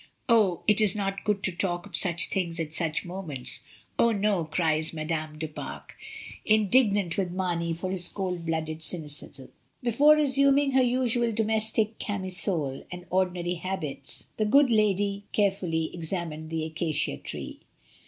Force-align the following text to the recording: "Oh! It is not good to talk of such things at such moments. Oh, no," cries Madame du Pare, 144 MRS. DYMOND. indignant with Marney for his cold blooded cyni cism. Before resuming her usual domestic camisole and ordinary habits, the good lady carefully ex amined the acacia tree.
"Oh! 0.27 0.63
It 0.65 0.81
is 0.81 0.95
not 0.95 1.23
good 1.23 1.43
to 1.43 1.51
talk 1.51 1.85
of 1.85 1.95
such 1.95 2.29
things 2.31 2.59
at 2.59 2.73
such 2.73 3.05
moments. 3.05 3.63
Oh, 3.99 4.11
no," 4.11 4.45
cries 4.45 4.93
Madame 4.93 5.37
du 5.37 5.47
Pare, 5.47 5.85
144 6.47 6.47
MRS. 6.47 6.47
DYMOND. 6.47 6.59
indignant 6.65 7.17
with 7.19 7.31
Marney 7.31 7.73
for 7.75 7.91
his 7.91 8.09
cold 8.09 8.43
blooded 8.43 8.79
cyni 8.79 9.03
cism. 9.05 9.49
Before 9.83 10.15
resuming 10.15 10.71
her 10.71 10.81
usual 10.81 11.31
domestic 11.31 11.99
camisole 11.99 12.83
and 12.91 13.05
ordinary 13.11 13.53
habits, 13.53 14.25
the 14.37 14.45
good 14.45 14.71
lady 14.71 15.25
carefully 15.33 15.91
ex 15.95 16.09
amined 16.09 16.49
the 16.49 16.65
acacia 16.65 17.17
tree. 17.17 17.59